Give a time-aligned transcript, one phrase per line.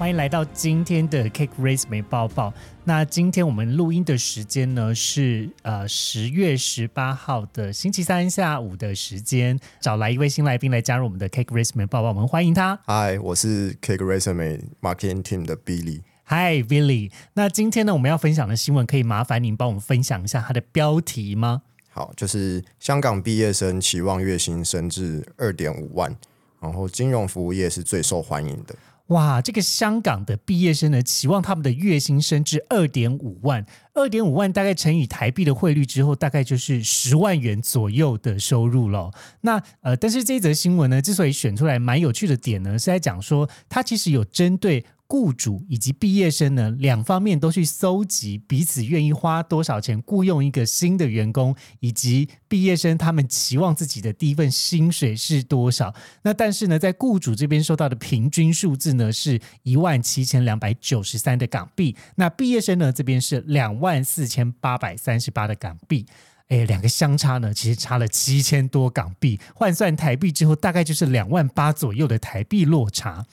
[0.00, 2.54] 欢迎来到今天的 Cake Race 美报报。
[2.84, 12.80] 那今天我们录音的时间呢是呃十月十八号的星期三下午的时间，找来一位新来宾来加入我们的 Cake Race 美报报，我们欢迎他。
[12.86, 16.00] 嗨，我是 Cake Resume Marketing Team 的 Billy。
[16.24, 17.10] 嗨，Billy。
[17.34, 21.60] 那今天呢，我们要分享的新闻，可以麻烦您帮我们分享一下它的标题吗？
[21.90, 26.16] 好，就是香港毕业生期望月薪升至二点五万，
[26.58, 28.74] 然后金融服务业是最受欢迎的。
[29.10, 39.10] 哇，这个香港的毕业生呢，期望他们的月薪升至二点五万，二点五万大概乘以台币的汇率之后，大概就是十万元左右的收入了。
[39.42, 44.84] 那呃，但是这一则新闻呢，之所以选出来蛮有趣的点呢，是在讲说，它其实有针对。
[45.10, 55.92] 雇主以及毕业生呢，两方面都去搜集彼此愿意花多少钱雇佣一个新的员工，以及毕业生他们期望自己的第一份薪水是多少。
[56.22, 61.96] 那但是呢，在雇主这边收到的平均数字呢，是一万七千两百九十三的港币。
[62.14, 66.06] 那毕业生呢这边是两万四千八百三十八的港币。
[66.50, 73.24] 哎，两个相差呢，其实差了七千多港币，换算台币之后，大概就是两万八左右的台币落差。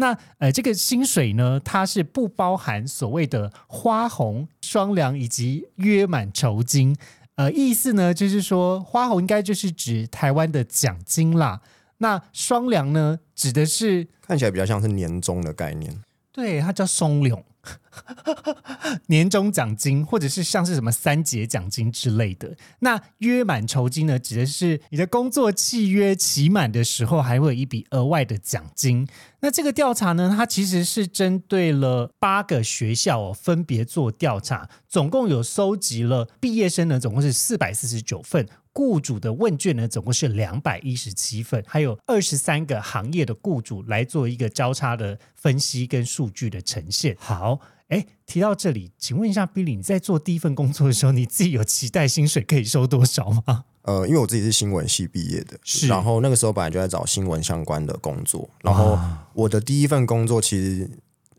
[0.00, 6.96] 那呃，这个薪水呢，它是不包含所谓的花红、双粮以及约满酬金。
[7.36, 11.60] 呃，意思呢，就是说花红应该就是指台湾的奖金啦。
[11.98, 16.02] 那双粮呢，指的是看起来比较像是年终的概念。
[16.32, 17.40] 对，它叫松粮。
[19.08, 22.56] 年终奖金，或者是像是什么三节奖金之类的。
[22.80, 29.06] 那约满酬金呢，指的是你的工作契约期满的时候，还会有一笔额外的奖金。
[29.40, 38.46] 那这个调查呢，它其实是针对了八个学校哦，分别做调查，总共有收集了毕业生呢，总共是四百四十九份。
[38.72, 47.16] 雇主的问卷呢，总共是两百一十七份，还有二十三个行业的雇主来做一个交叉的分析跟数据的呈现。
[47.18, 53.64] 好，哎，提到这里，请问一下，Billy，你在做第一份工作的时候，你自己有期待薪水可以收多少吗？
[53.82, 58.98] 呃，因为我自己是新闻系毕业的，是，然后那个时候本来就在找新闻相关的工作，然后
[59.32, 60.88] 我的第一份工作其实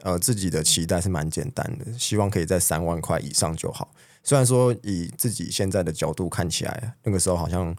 [0.02, 3.94] 呃自己的期待是蛮简单的，希望可以在三万块以上就好。
[4.24, 7.76] 虽然说以自己现在的角度看起来，那个时候好像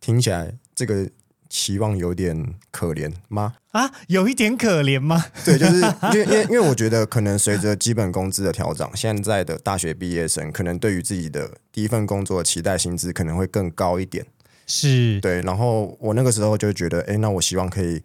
[0.00, 1.08] 听起来这个
[1.48, 3.54] 期望有点可怜吗？
[3.72, 5.24] 啊，有一点可怜吗？
[5.44, 14.26] 对，就是因为因为因为我觉得可能随着基本工资的调整，现在的大学毕业生可能对于自己的第一份工作的期待薪资可能会更高一点。
[14.66, 18.02] 是对，然后我那个时候就觉得，哎，那我希望可以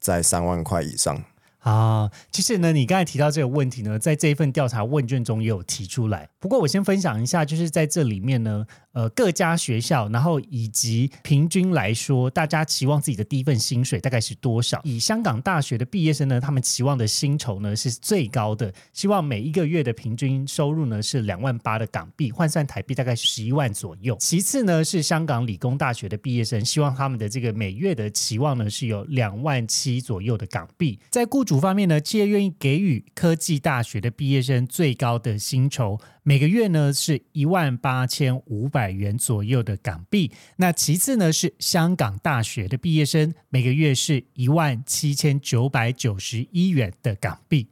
[0.00, 1.22] 在三万块以上。
[1.66, 6.28] 啊，其实呢，你刚才提到这个问题呢，在这一份调查问卷中也有提出来。
[6.38, 8.66] 不过我先分享一下，就是在这里面呢。
[8.96, 14.80] 呃，各家学校，然后以及平均来说，大家期望自己的第一份薪水大概是多少？
[14.84, 24.16] 以香港大学的毕业生呢，他们期望的薪酬呢是最高的，希望每一个月的平均收入呢是两万八的港币，换算台币大概十一万左右。
[24.18, 30.98] 其次呢是香港理工大学的毕业生，希望他们的这个每月的期望呢是有两万七左右的港币。
[31.10, 36.00] 在雇主方面呢，企业愿意给予科技大学的毕业生最高的薪酬。
[36.22, 47.66] 每个月呢是一万八千五百百元左右的港币，那其次呢是香港大学的毕业生，每个月是一万七千九百九十一元的港币。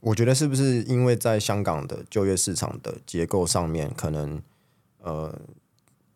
[0.00, 4.42] 我觉得是不是因为在香港的就业市场的结构上面，可能
[5.00, 5.40] 呃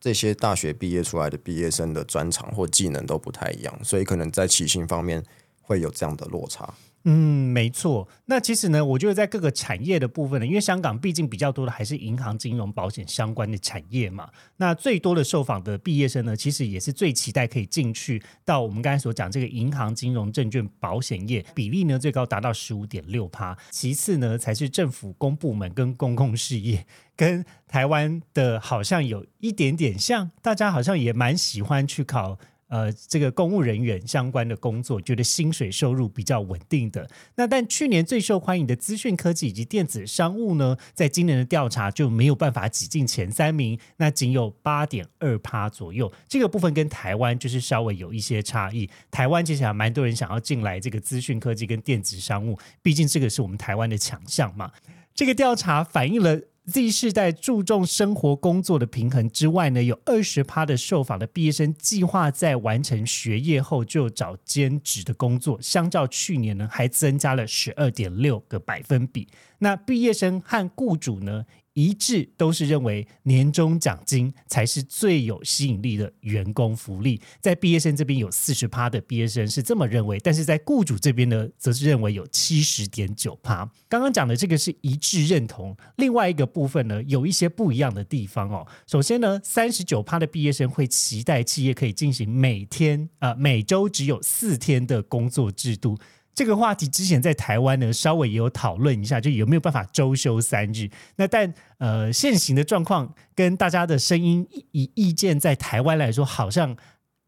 [0.01, 5.23] 这些大学毕业出来的毕业生的专长或技能都不太一样，所以可能在起薪方面
[5.61, 6.75] 会有这样的落差。
[7.05, 8.09] 嗯，没错。
[8.27, 14.29] 那其实呢，我觉得在各个产业的部分呢，因为香港毕竟比较多的还是银行、金融、保险相关的产业嘛。
[14.59, 23.57] 那最多的受访的毕业生呢，其实也是最期待可以进去到我们刚才所讲这个银行、金融、证券、保险业，比例呢最高达到十五点六趴。
[23.71, 32.39] 其次呢，才是政府公部门跟公共事业，跟台湾的好像有一点点像，大家好像也蛮喜欢去考。
[32.73, 37.07] 呃，这个公务人员相关的工作，觉得薪水收入比较稳定的。
[37.35, 46.11] 那但去年最受欢迎的资讯科技以及电子商务呢，在今年的调查就没有办法挤进前三名，那仅有八点二趴左右。
[46.27, 48.89] 这个部分跟台湾就是稍微有一些差异。
[49.11, 54.73] 台湾其实还蛮多人想要进来这个资讯科技跟电子商务，毕竟这个是我们台湾的强项嘛。
[55.15, 69.27] 这个调查反映了 Z 世代注重生活工作的平衡之外呢，有二十趴的受访的毕业生计划在完成学业后就找兼职的工作，相较去年呢还增加了十二点六个百分比。
[69.59, 71.45] 那毕业生和雇主呢？
[71.75, 83.71] 一致都是认为年终奖金才是最有吸引力的员工福利，在毕业生这边有四十趴的毕业生是这么认为，但是在雇主这边呢，则是认为有七十点九趴。
[83.89, 88.67] 刚刚讲的这个是一致认同，另外一个部分呢，有一些不一样的地方哦。
[88.87, 95.99] 首先呢，三十九趴的毕业生会期待企业可以进行每天啊每周只有四天的工作制度。
[96.35, 100.89] 这个话题之前在台湾呢，稍微也有讨论一下，就有没有办法周休三日。
[101.17, 106.75] 那但呃，现行的状况跟大家的声音以意见，在台湾来说，好像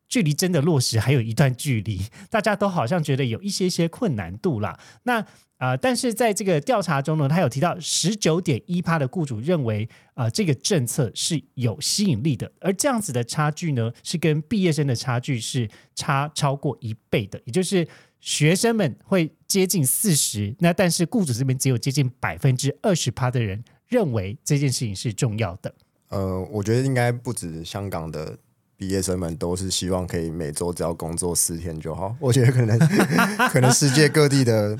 [0.08, 4.80] 距离真的落实还有一段距离，大家都好像觉得有一些些困难度啦。
[5.02, 5.22] 那
[5.58, 17.86] 啊，但是在这个调查中呢，他有提到十九点一趴的雇主认为啊，这个政策是有吸引力的，而这样子的差距呢，是跟毕业生的差距是差超过一倍的，也就是。
[18.24, 25.74] 学生们会接近四十，那但是雇主这边只有接近百分之二十趴的人认为这件事情是重要的。
[26.08, 28.38] 呃，我觉得应该不止香港的
[28.78, 32.16] 毕业生们都是希望可以每周只要工作四天就好。
[32.18, 32.78] 我觉得可能
[33.52, 34.74] 可能世界各地的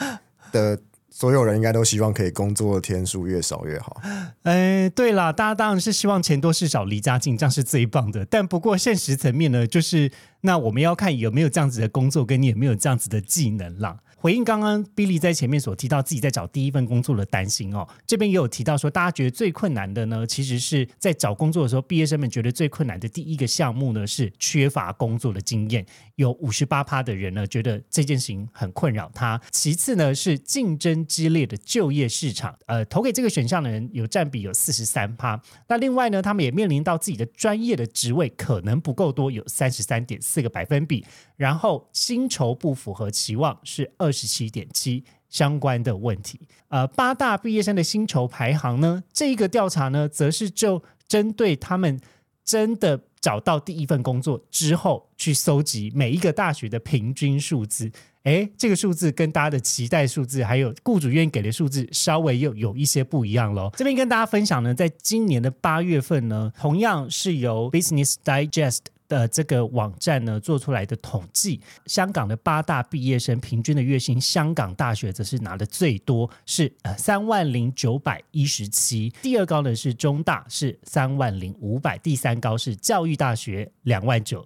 [0.50, 0.80] 的。
[1.16, 4.02] 所有人应该都希望可以工作的天数越少越好。
[4.42, 8.26] 哎，对了，大家当然是希望钱多事少、离家近，这样是最棒的。
[8.26, 13.98] 但不过现实层面呢，就是那我们要看有没有这样子的工作，跟你有没有这样子的技能啦。
[14.24, 25.84] 回应刚刚 Billy 在前面所提到自己在找第一份工作的担心哦，这边也有提到说，大家觉得最困难的呢，其实是在找工作的时候，毕业生们觉得最困难的第一个项目呢是缺乏工作的经验，
[26.14, 29.38] 有五十八趴的人呢觉得这件事情很困扰他。
[29.50, 35.38] 其次呢是竞争激烈的就业市场，呃，投给这个选项的人有占比有四十三趴。
[35.68, 41.04] 那另外呢，他们也面临到自己的专业的职位可能不够多，有三十三点四个百分比。
[41.36, 46.40] 然后薪酬不符合期望是二十七点七相关的问题。
[46.68, 52.00] 呃，八大毕业生的薪酬排行呢，这一个调查呢，则是就针对他们
[52.44, 57.90] 真的找到第一份工作之后，去搜集每一个大学的平均数字。
[58.22, 63.70] 诶，这个数字跟大家的期待数字，还有雇主愿意给的数字，稍微又有一些不一样喽。
[63.76, 68.80] 这边跟大家分享呢，在今年的八月份呢，同样是由 Business Digest。
[69.08, 79.12] 的这个网站呢做出来的统计，香港的八大毕业生平均的月薪，香港大学则是拿的最多，是呃三万零九百一十七。
[79.22, 81.98] 第二高呢是中大，是三万零五百。
[81.98, 84.44] 第三高是教育大学，两万九。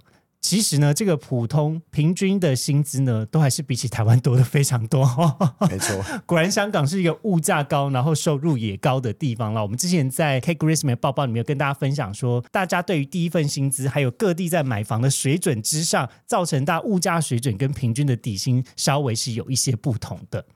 [0.48, 5.04] 其实呢，这个普通平均的薪资呢，都还是比起台湾多的非常多。
[5.68, 9.60] 没错，果然香港是一个物价高，然后收入也高的地方了。
[9.60, 20.46] 我们之前在 K Christmas 报报里面有跟大家分享说，大家对于第一份薪资，还有各地在买房的水准之上，造成大物价水准跟平均的底薪稍微是有一些不同的。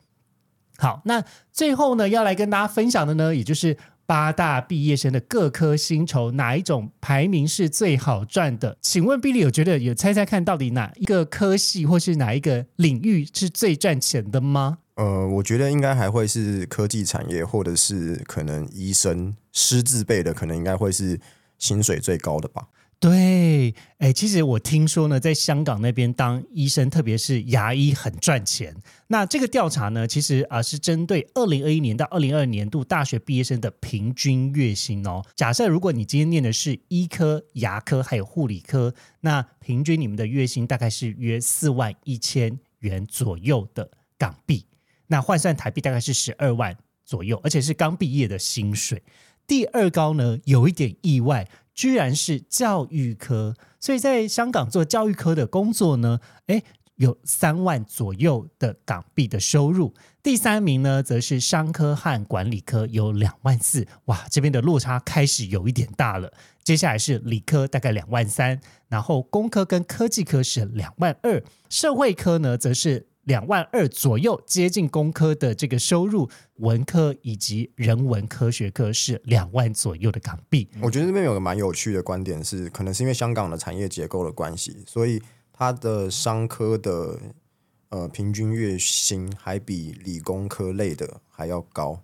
[0.78, 1.22] 好，那
[1.52, 3.76] 最后呢，要来跟大家分享的呢，也就是。
[4.06, 8.76] 八大毕业生的各科薪酬哪一种排名是最好赚的？
[8.80, 14.78] 请问比利有觉得有猜猜看到底哪一个科系或是哪一个领域是最赚钱的吗？
[14.96, 21.18] 呃，我觉得应该还会是科技产业，或者是可能医生师资辈的，可能应该会是
[21.58, 22.68] 薪水最高的吧。
[23.02, 28.72] 对，哎，其实我听说呢，在香港那边当医生，特别是牙医，很赚钱。
[29.08, 35.20] 那这个调查呢，其实啊是针对二零二一年到二零二二年度大学毕业生的平均月薪哦。
[35.34, 44.64] 假设如果你今天念的是医科、牙科还有护理科，那平均你们的月薪大概是约四万一千元左右的港币，
[45.08, 49.02] 那换算台币大概是十二万左右，而且是刚毕业的薪水。
[49.44, 51.48] 第二高呢，有一点意外。
[51.74, 56.62] 居然是教育科，所以在香港做教育科的工作呢，诶，
[56.96, 59.94] 有三万左右的港币的收入。
[60.22, 63.86] 第三名呢，则是商科和管理科，有两万四。
[64.04, 66.32] 哇，这边的落差开始有一点大了。
[66.62, 73.08] 接下来是理科，大概两万三，然后工科跟科技科是两万二，社会科呢，则是。
[73.24, 80.68] 两万二左右，接近工科的这个收入，文科以及人文科学科是两万左右的港币。
[80.80, 87.18] 我觉得这边有个蛮有趣的观点是，可能是因为香港的产业结构的关系，所以它的商科的
[87.90, 92.02] 呃平均月薪还比理工科类的还要高。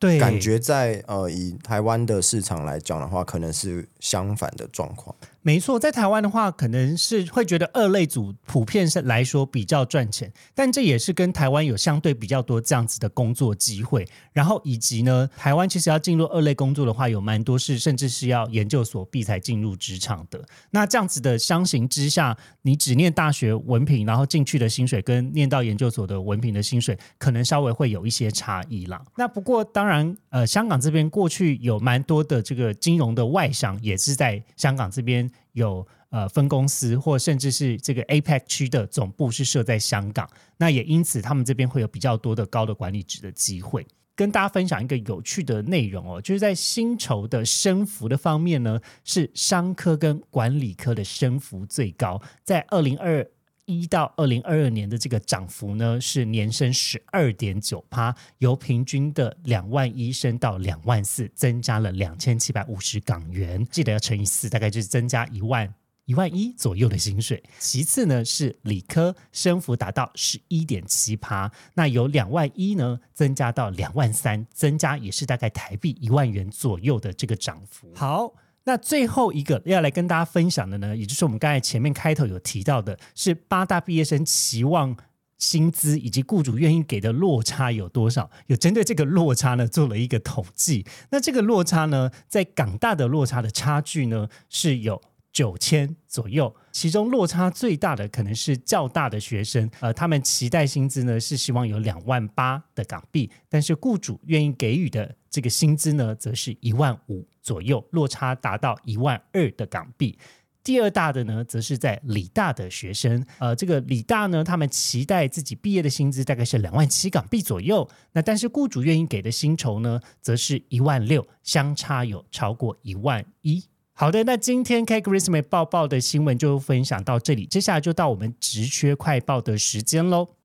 [0.00, 5.14] 对，感觉在呃以台湾的市场来讲的话，可能是相反的状况。
[5.42, 14.06] 没错，在台湾的话，可能是会觉得二类组普遍是来说比较赚钱，但这也是跟台湾有相对比较多这样子的工作机会。
[14.34, 20.44] 然后以及呢，台湾其实要进入二类工作的话，有蛮多是甚至是要研究所毕才进入职场的。
[20.70, 29.02] 那这样子的相形之下，你只念大学文凭，然后进去的薪水跟念到研究所的文凭的薪水，可能稍微会有一些差异啦。
[29.16, 35.29] 那不过当然，呃，香港这边过去有蛮多的这个金融的外商，也是在香港这边。
[35.52, 40.28] 有呃分公司，或甚至是这个 APEC 区的总部是设在香港，
[40.58, 43.86] 那也因此他们这边会有比较多的高的管理值的机会。
[44.16, 53.26] 跟大家分享一个有趣的内容哦，就是在薪酬的升幅的方面呢，是商科跟管理科的升幅最高，在二零二。
[53.70, 63.64] 一到二零二二年的这个涨幅呢，是年升十二点九趴，由平均的两万一升到两万四，增加了两千七百五十港元。
[63.70, 65.72] 记得要乘以四，大概就是增加一万
[66.06, 67.42] 一万一左右的薪水。
[67.58, 77.88] 其次呢，是理科升幅达到十一点七趴，那由两万一呢增加到两万三，增加也是大概台币一万元左右的这个涨幅。
[77.94, 78.34] 好。
[78.64, 84.96] 那最后一个要来跟大家分享的呢，也就是我们刚才前面开头有提到的，是八大毕业生期望
[85.38, 88.30] 薪资以及雇主愿意给的落差有多少？
[88.46, 90.86] 有针对这个落差呢做了一个统计。
[91.10, 95.00] 那这个落差呢，在港大的落差的差距呢是有。
[95.32, 110.18] 九千左右，其中落差最大的可能是较大的学生，呃，他们期待薪资呢是希望有两万八的港币，但是雇主愿意给予的这个薪资呢，则是一万五左右，落差达到一万二的港币。
[110.62, 123.64] 第二大的呢，则是在理大的学生，呃，这个理大呢，他们期待自己毕业的薪资大概是两万七港币左右，那但是雇主愿意给的薪酬呢，则是一万六，相差有超过一万一。
[123.94, 130.39] 好的，那今天 K Christmas 报报的新闻就分享到这里，接下来就到我们职缺快报的时间喽。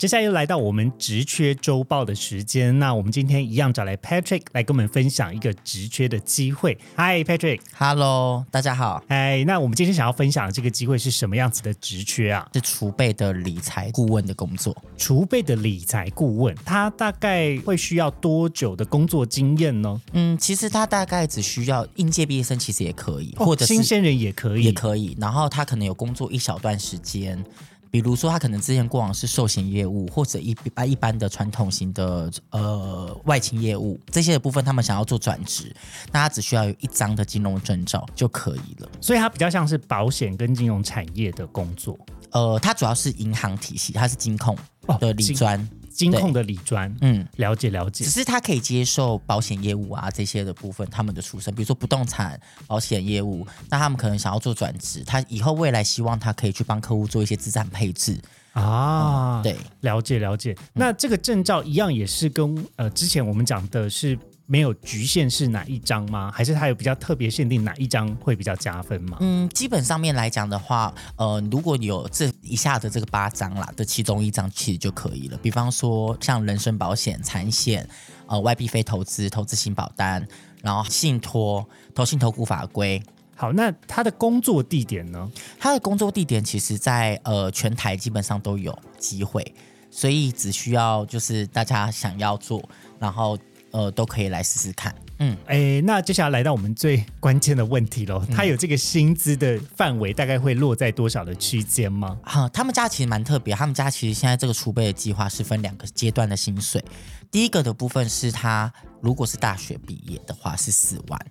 [0.00, 6.78] 接下来又来到我们职缺周报的时间，那我们今天一样找来 Patrick 来跟我们分享一个职缺的机会。
[6.96, 9.04] Hi Patrick，Hello，大家好。
[9.08, 12.48] 哎，那我们今天想要分享的这个机会是什么样子的职缺啊？
[12.54, 14.74] 是储备的理财顾问的工作。
[14.96, 20.00] 储备的理财顾问，他大概会需要多久的工作经验呢？
[20.14, 25.14] 嗯，其实他大概只需要应届毕业生，其实也可以，或者新鲜人也可以，也可以。
[25.20, 27.44] 然后他可能有工作一小段时间。
[27.90, 35.74] 比如说，他可能之前过往是寿险业务，或者一般一般的传统型的呃外勤业务这些的部分，他们想要做转职，
[36.12, 38.88] 那他只需要有一张的金融证照就可以了。
[39.00, 41.98] 所以，它比较像是保险跟金融产业的工作。
[42.30, 44.56] 呃，它主要是银行体系，它是金控
[45.00, 45.68] 的理专。
[46.00, 48.04] 金控的理专，嗯，了解了解。
[48.04, 58.18] 只是他可以接受保险业务啊这些的部分，他们的出身，比如说不动产保险业务，那他们可能想要做转职，他以后未来希望他可以去帮客户做一些资产配置
[58.52, 59.42] 啊。
[59.42, 60.56] 对，了解了解。
[60.72, 64.18] 那这个证照一样也是跟呃之前我们讲的是。
[64.50, 66.28] 没有局限是哪一张吗？
[66.34, 69.16] 还是它有比较特别限定哪一张会比较加分吗？
[69.20, 75.38] 嗯，基本上面来讲的话，呃，如果有这以下的这个八张啦的其中一张，其实就可以了。
[75.38, 77.88] 比方说像人身保险、产险、
[78.26, 80.26] 呃外币非投资、投资型保单，
[80.62, 81.64] 然后信托、
[81.94, 83.00] 投信投顾法规。
[83.36, 85.30] 好，那他的工作地点呢？
[85.60, 89.54] 他的工作地点其实，在呃全台基本上都有机会，
[89.92, 93.38] 所以只需要就是大家想要做，然后。
[93.72, 94.94] 呃，都可以来试试看。
[95.18, 102.18] 嗯，哎，那接下来来到我们最关键的问题喽，他有这个薪资的范围大概会落在多少的区间吗？
[102.22, 106.82] 哈，他们家其实蛮特别，他们家其实现在这个储备的计划是分两个阶段的薪水。
[107.30, 111.26] 第一个的部分是他如果是大学毕业的话是四万，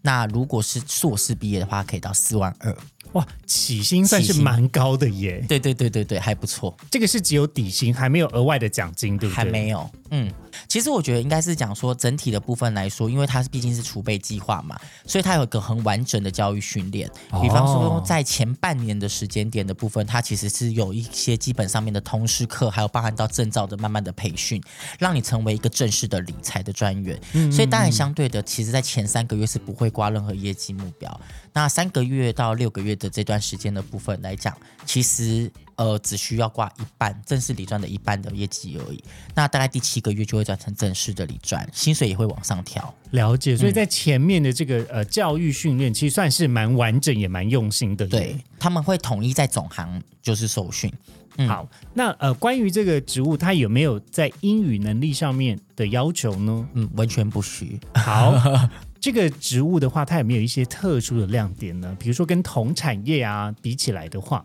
[0.00, 2.76] 那如果是硕士毕业的话可以到四万二。
[3.12, 5.44] 哇，起薪算是蛮高的耶！
[5.46, 6.74] 对对对对对，还不错。
[6.90, 9.36] 这个是只有底薪，还没有额外的奖金，对不对？
[9.36, 9.90] 还没有。
[10.10, 10.32] 嗯，
[10.68, 17.10] 其实我觉得应该是讲说整体的部分来说，因为它是毕竟是储备计划嘛，所以它有一个很完整的教育训练。
[17.40, 24.62] 比方说，在前半年的时间点的部分，它其实是有一些基本上面的通识课，还有包含到证照的慢慢的培训，
[24.98, 27.18] 让你成为一个正式的理财的专员。
[27.50, 31.20] 所以当然相对的，其实在前三个月是不会挂任何业绩目标。
[31.52, 34.56] 那三个月到六个月的这段时间的部分来讲，
[34.86, 39.02] 其实呃只需要挂一半正式理专的一半的业绩而已。
[39.34, 42.94] 那大概第七个月就会转成正式的理专，薪水也会往上调。
[43.10, 48.06] 了解，所以在前面的这个呃教育训练，其实算是蛮完整也蛮用心的。
[48.06, 50.92] 对他们会统一在总行就是受训。
[51.38, 56.68] 嗯好，那呃，关于这个职务，它有没有在英语能力上面的要求呢？
[56.74, 57.80] 嗯，完全不需。
[57.94, 58.34] 好，
[59.02, 61.96] 这个植物的话，它有没有一些特殊的亮点呢？
[61.98, 64.44] 比如说跟同产业啊比起来的话，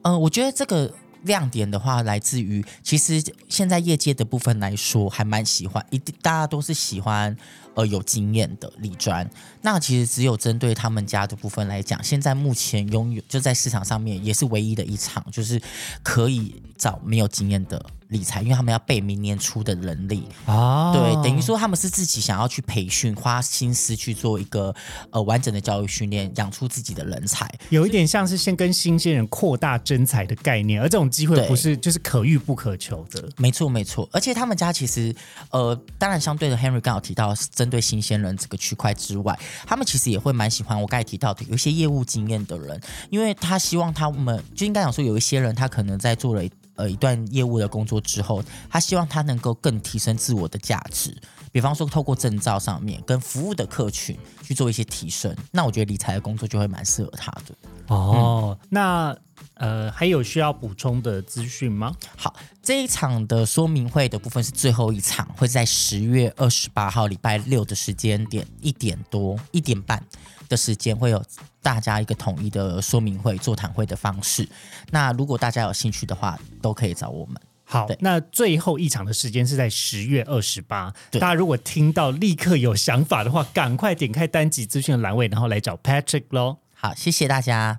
[0.00, 0.90] 嗯、我觉得这个
[1.24, 7.36] 亮点的话，来自于其实现在业界的部分来说，还蛮喜欢，一定大家都是喜欢
[7.78, 9.28] 呃有经验的理专。
[9.62, 15.60] 那其实只有针对他们家的部分来讲，现在目前拥有就在市场上面也是唯一的一场，就是
[16.02, 20.24] 可以找没有经验的理财，因为他们要备明年初的人力。
[20.46, 24.74] 啊对，等于说他们是自己想要去培训，花心思去做一个
[25.10, 27.48] 呃完整的教育训练，养出自己的人才。
[27.68, 33.28] 有一点像是先跟新鲜人扩大真才的概念，而这种机会不是就是可遇不可求的。
[33.36, 35.14] 没错，没错，而且他们家其实，
[35.50, 46.42] 呃，当然相对的，Henry 刚好提到是对新鲜人这个区块之外，他们其实也会蛮喜欢我刚才提到的有一些业务经验的人，因为他希望他们就应该讲说，有一些人他可能在做了
[46.76, 51.16] 呃一段业务的工作之后，他希望他能够更提升自我的价值，
[51.52, 57.54] 比方说透过证照上面跟服务的客群去做一些提升，那我觉得理财的工作就会蛮适合他的。
[57.88, 59.16] 哦，那
[59.54, 61.94] 呃还有需要补充的资讯吗？
[62.16, 70.04] 好，这一场的说明会的部分是最后一场，会在十月二十八号礼拜六的时间点一点多一点半
[70.48, 71.22] 的时间，会有
[71.62, 74.46] 大家一个统一的说明会、座谈会的方式。
[74.90, 77.40] 那如果大家有兴趣的话，都可以找我们。
[77.70, 80.90] 好对，那最后一场的时间是在十月二十八。
[81.12, 86.56] 大家如果听到立刻有想法的话，赶快点开单集资讯的栏位，然后来找 Patrick 喽。
[86.72, 87.78] 好，谢谢大家。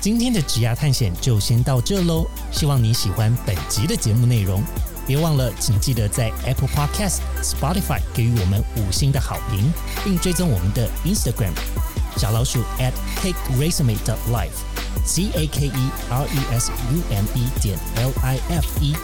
[0.00, 4.60] 今天的职涯探险就先到这喽，希望你喜欢本集的节目内容。
[5.06, 9.72] 别忘了，请记得在 Apple Podcast、Spotify 给予我们五星的好评，
[10.04, 11.52] 并追踪我们的 Instagram
[12.16, 14.62] 小老鼠 at cake resume dot life
[15.04, 18.94] c a k e r e s u m e 点 l i f e，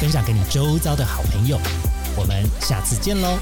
[0.00, 1.58] 分享给你周遭的好朋友。
[2.16, 3.38] 我们下次见喽，